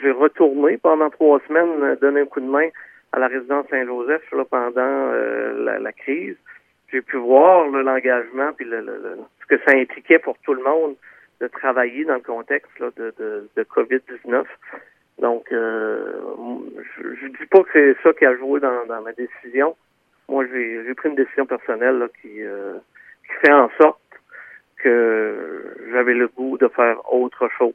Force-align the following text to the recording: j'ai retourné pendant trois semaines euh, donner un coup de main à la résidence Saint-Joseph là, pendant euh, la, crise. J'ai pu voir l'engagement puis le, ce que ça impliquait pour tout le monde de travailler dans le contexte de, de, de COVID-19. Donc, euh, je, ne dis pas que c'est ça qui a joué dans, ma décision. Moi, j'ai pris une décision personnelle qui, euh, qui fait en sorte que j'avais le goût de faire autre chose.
j'ai 0.00 0.10
retourné 0.10 0.78
pendant 0.78 1.10
trois 1.10 1.40
semaines 1.46 1.82
euh, 1.82 1.96
donner 1.96 2.22
un 2.22 2.26
coup 2.26 2.40
de 2.40 2.46
main 2.46 2.68
à 3.12 3.18
la 3.18 3.28
résidence 3.28 3.66
Saint-Joseph 3.70 4.22
là, 4.32 4.44
pendant 4.44 4.72
euh, 4.76 5.78
la, 5.80 5.92
crise. 5.92 6.36
J'ai 6.92 7.02
pu 7.02 7.16
voir 7.16 7.66
l'engagement 7.68 8.52
puis 8.52 8.66
le, 8.66 8.84
ce 9.40 9.46
que 9.46 9.60
ça 9.64 9.76
impliquait 9.76 10.18
pour 10.18 10.36
tout 10.38 10.54
le 10.54 10.62
monde 10.62 10.96
de 11.40 11.46
travailler 11.46 12.04
dans 12.04 12.14
le 12.14 12.20
contexte 12.20 12.70
de, 12.80 13.14
de, 13.18 13.48
de 13.56 13.62
COVID-19. 13.62 14.44
Donc, 15.18 15.50
euh, 15.52 16.12
je, 16.96 17.26
ne 17.26 17.30
dis 17.30 17.46
pas 17.50 17.62
que 17.64 17.70
c'est 17.72 18.02
ça 18.02 18.12
qui 18.12 18.24
a 18.24 18.36
joué 18.36 18.60
dans, 18.60 19.02
ma 19.02 19.12
décision. 19.12 19.76
Moi, 20.28 20.44
j'ai 20.46 20.94
pris 20.94 21.08
une 21.08 21.16
décision 21.16 21.46
personnelle 21.46 22.08
qui, 22.20 22.42
euh, 22.42 22.74
qui 23.26 23.46
fait 23.46 23.52
en 23.52 23.70
sorte 23.80 24.00
que 24.76 25.76
j'avais 25.92 26.14
le 26.14 26.28
goût 26.28 26.56
de 26.58 26.68
faire 26.68 27.12
autre 27.12 27.48
chose. 27.58 27.74